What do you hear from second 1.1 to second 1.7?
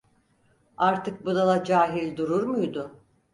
budala